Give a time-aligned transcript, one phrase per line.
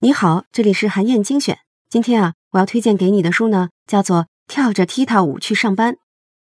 [0.00, 1.58] 你好，这里是韩燕精选。
[1.90, 5.94] 今天啊，我要推荐给你的书呢，叫做《跳着踢踏舞去上班》。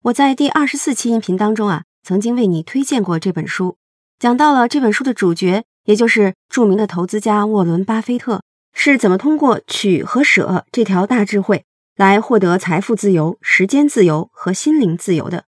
[0.03, 3.77] 我在第二十四期音频当中啊，曾经为你推荐过这本书，
[4.19, 8.43] 讲到了这本书的主角，也就是著名的投资家沃伦·巴菲特
[8.73, 11.63] 是怎么通过取和舍这条大智慧
[11.95, 15.45] 来获得财富自由、时间自由和心灵自由的。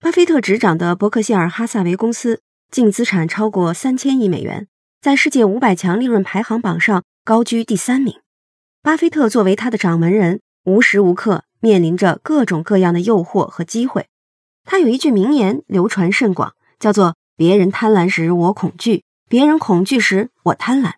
[0.00, 2.40] 巴菲特执掌的伯克希尔哈萨维公司
[2.70, 4.66] 净资产超过三千亿美元，
[5.06, 7.04] 在世界五百强利润排行榜上。
[7.24, 8.18] 高居第三名，
[8.82, 14.08] 巴菲特作为他的掌门人，无时无刻面临着各种各样的诱惑和机会。
[14.64, 20.94] 他有一句名言流传甚广，叫做“别人贪婪时我恐惧，别人恐惧时我贪婪”。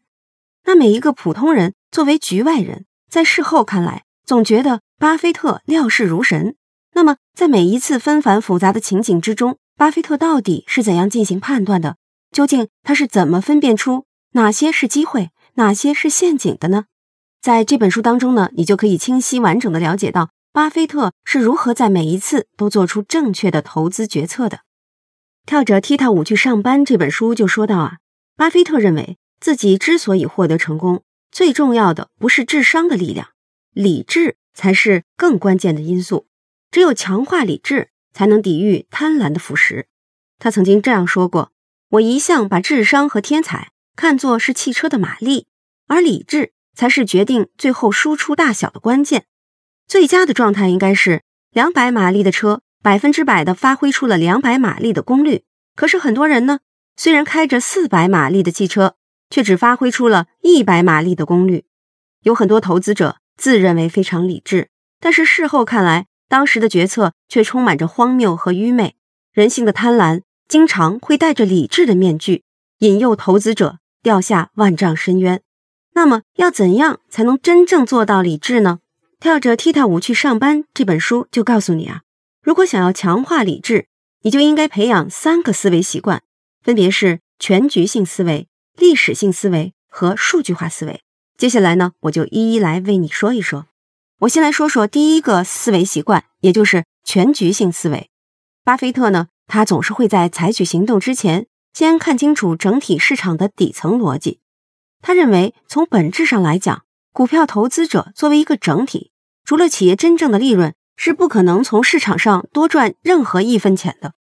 [0.65, 6.57] 那每一个普通人作为局外人，在事后看来，总觉得巴菲特料事如神。
[6.95, 11.97] 那么，在每一次纷繁复杂的情景之中，巴菲特到底是怎样进行判断的？
[12.39, 15.31] 究竟他是怎么分辨出哪些是机会？
[15.55, 16.85] 哪些是陷阱的呢？
[17.41, 24.61] 在这本书当中呢，你就可以清晰完整的了解到巴菲特是如何在每一次都做出正确的投资决策的。
[25.47, 27.97] 跳着踢踏舞去上班这本书就说到啊，
[28.37, 33.31] 巴菲特认为自己之所以获得成功，最重要的不是智商的力量，
[33.73, 36.29] 理智才是更关键的因素。
[36.71, 39.87] 只有强化理智，才能抵御贪婪的腐蚀。
[40.39, 41.51] 他曾经这样说过
[41.91, 45.49] ：“我一向把智商和天才。”看作是汽车的马力，
[45.89, 49.25] 而理智才是决定最后输出大小的关键。
[49.89, 55.43] 最佳的状态应该是两百马力的车百分之百的发挥出了两百马力的功率。
[55.75, 56.61] 可是很多人呢，
[56.97, 58.95] 虽然开着四百马力的汽车，
[59.31, 61.65] 却只发挥出了一百马力的功率。
[62.23, 64.69] 有很多投资者自认为非常理智，
[65.01, 68.95] 但是事后看来，当时的决策却充满着荒谬和愚昧。
[69.33, 72.43] 人性的贪婪经常会戴着理智的面具，
[72.79, 73.79] 引诱投资者。
[74.01, 75.43] 掉下万丈深渊，
[75.93, 78.79] 那么要怎样才能真正做到理智呢？
[79.19, 82.03] 跳着踢踏舞去上班这本书就告诉你啊，
[82.41, 83.87] 如果想要强化理智，
[84.23, 86.23] 你就应该培养三个思维习惯，
[86.63, 91.03] 分别是全局性思维、历史性思维和数据化思维。
[91.37, 93.67] 接下来呢，我就一一来为你说一说。
[94.21, 98.09] 我先来说说第一个思维习惯，也就是全局性思维。
[98.65, 101.49] 巴菲特呢，他总是会在采取行动之前。
[101.75, 104.41] 先看清楚整体市场的底层逻辑。
[105.01, 106.83] 他认为，从本质上来讲，
[107.13, 109.13] 股票投资者作为一个整体，
[109.45, 114.15] 除了企业真正的利润，是不可能从市场上多赚任何一分钱的。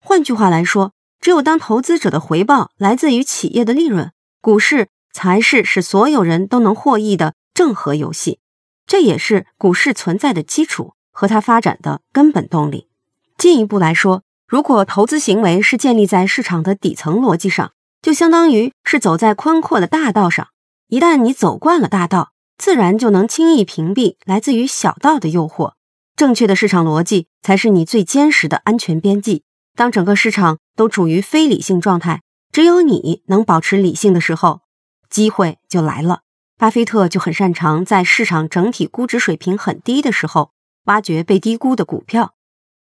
[0.00, 8.38] 换句话来说，只有当投资者的回报来自于企业的利润，股市才是使所有人都能获益的正和游戏。
[8.86, 12.88] 这也是股市存在的基础和它发展的根本动力。
[13.36, 17.70] 进一步来说，如果投资行为是建立在市场的底层逻辑上，
[18.02, 20.48] 就相当于是走在宽阔的大道上。
[20.88, 25.74] 一旦你走惯了大道，自然就能轻易屏蔽来自于小道的诱惑。
[26.16, 29.44] 正确的市场逻辑才是你最坚实的安全边际。
[29.76, 34.62] 当整个市场都处于非理性状态，只有你能保持理性的时候，
[35.08, 36.22] 机会就来了。
[36.58, 40.50] 巴菲特就很擅长在市场整体估值水平很低的时候，
[40.86, 42.34] 挖掘被低估的股票。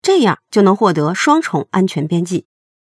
[0.01, 2.45] 这样就能获得双重安全边际。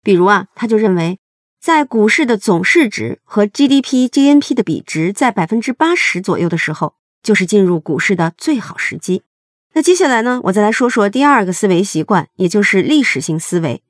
[0.03, 1.19] 比如啊，他就认为，
[1.59, 9.23] 在股市的总市值和 GDP、GNP 的比值在百分之八十左右的时候，就是进入股市的最好时机。
[9.73, 13.81] 那接下来呢，我再来说说第二个思维习惯，也就是历史性思维。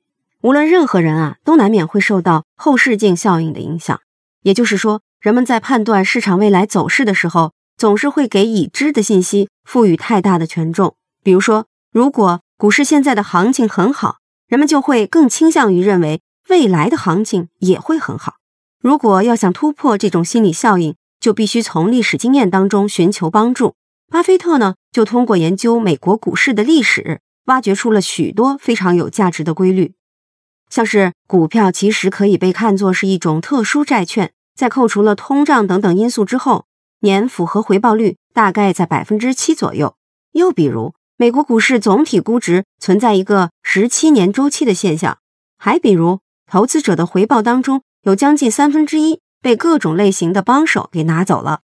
[0.42, 4.00] 无论任何人啊，都难免会受到后视镜效应的影响。
[4.42, 10.96] 也就是说，人们在判断市场未来走势的时候，总是会给已知的信息赋予太大的权重。
[11.22, 14.16] 比如说，如果股市现在的行情很好，
[14.48, 18.36] 人们就会更倾向于认为未来的行情也会很好。
[18.80, 23.74] 如果要想突破这种心理效应，就必须从历史经验当中寻求帮助。
[24.08, 29.92] 巴菲特呢，就通过研究美国股市的历史，挖掘出了许多非常有价值的规律。
[30.70, 36.64] 像是股票其实可以被看作是一种特殊债券，在扣除了通胀等等因素之后，
[37.00, 39.94] 年复合回报率大概在百分之七左右。
[40.32, 40.94] 又比如。
[41.18, 45.16] 美国股市总体估值存在一个十七年周期的现象，
[45.56, 51.60] 还比如投资者的回报当中有将近三分之一被各种类型的帮手给拿走了。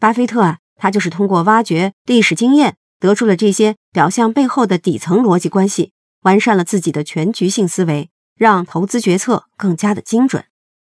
[0.00, 10.46] 巴菲特啊，他就是通过挖掘历史经验，得出了这些表象背后的底层逻辑关系，完善了自己的全局性思维，让投资决策更加的精准。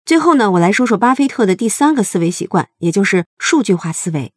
[0.06, 4.32] 最后呢，我来说说巴菲特的第三个思维习惯，也就是数据化思维。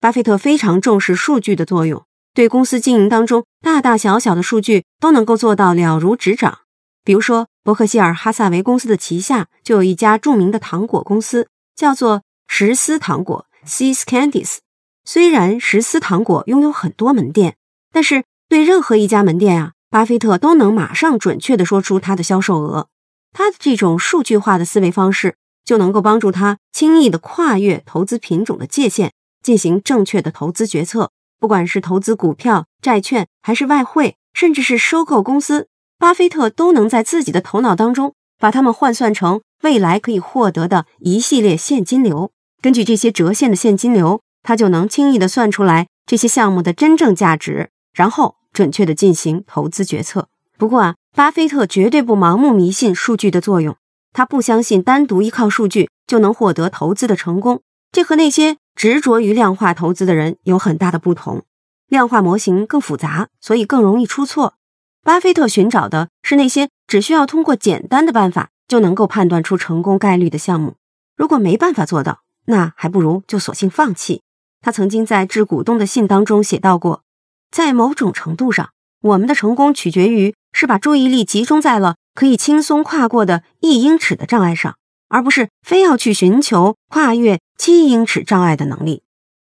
[0.00, 2.04] 巴菲特非常重视数据的作用。
[2.34, 6.58] 对公司经营当中大大小小的数据都能够做到了如指掌，
[7.04, 11.46] 比如说，伯克希尔哈萨维公司的旗下就有一家著名的糖果公司，
[11.76, 14.58] 叫做石丝糖果 （See's Candies）。
[15.04, 17.54] 虽然石丝糖果拥有很多门店，
[17.92, 22.88] 但是对任何一家门店啊，巴菲特都能马上准确地说出它的销售额。
[23.32, 31.12] 他的这种数据化的思维方式，就能够帮助他轻易地跨越投资品种的界限，进行正确的投资决策。
[31.44, 35.68] 不管是投资股票、债券，还是外汇，甚至是收购公司。
[35.98, 42.32] 巴菲特都能在自己的头脑当中把它们换算成未来可以获得的一系列现金流，
[42.62, 50.28] 根据这些折现的现金流，他就能轻易的算出来这些项目的真正价值，然后准确的进行投资决策。
[50.56, 53.76] 不过啊，巴菲特绝对不盲目迷信数据的作用，
[54.14, 57.60] 他不相信单独依靠数据就能获得投资的成功，
[57.92, 61.44] 这和那些执着于量化投资的人有很大的不同。
[61.86, 64.54] 量化模型更复杂，所以更容易出错。
[65.02, 70.76] 巴菲特寻找的是那些只需要通过简单的办法就能够判断出成功概率的项目。
[71.16, 74.22] 如果没办法做到，那还不如就索性放弃。
[74.60, 77.02] 他曾经在致股东的信当中写到过，
[77.50, 78.70] 在某种程度上，
[79.02, 84.76] 我们的成功取决于是把注意力集中在了可以轻松跨过的一英尺的障碍上，
[85.14, 89.04] 而不是非要去寻求跨越七英尺障碍的能力。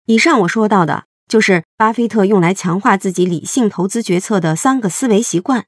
[0.06, 1.06] 以上我说到的。
[1.28, 5.66] 就是巴菲特用来强化自己理性投资决策的三个思维习惯。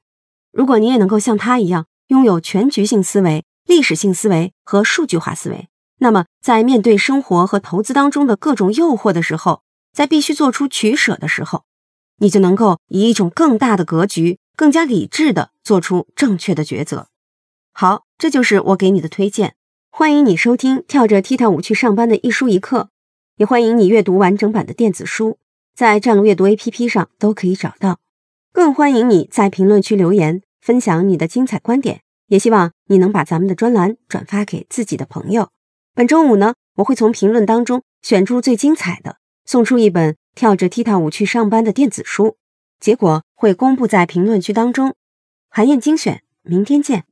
[0.52, 5.68] 如果你也能够像他一样拥有全局性思维、历史性思维和数据化思维，
[5.98, 9.62] 那么在面对生活和投资当中的各种诱惑的时候，
[9.92, 11.64] 在必须做出取舍的时候，
[12.18, 17.08] 你就能够以一种更大的格局、更加理智的做出正确的抉择。
[17.72, 19.56] 好，这就是我给你的推荐。
[19.90, 22.90] 欢迎你收听《跳着踢踏舞去上班》的一书一课，
[23.36, 25.38] 也欢迎你阅读完整版的电子书。
[25.74, 27.98] 在战龙阅读 APP 上都可以找到，
[28.52, 35.48] 更欢迎你在评论区留言分享你的精彩观点，也希望你能把咱们的专栏转发给自己的朋友。
[35.94, 42.36] 本周五呢，我会从评论当中选出最精彩的，送出一本跳着踢踏舞去上班的电子书，
[42.78, 44.94] 结果会公布在评论区当中。
[45.48, 47.07] 韩燕精选，明天见。